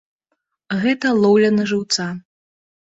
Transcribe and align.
Гэта 0.85 1.13
лоўля 1.21 1.55
на 1.61 1.71
жыўца. 1.75 2.13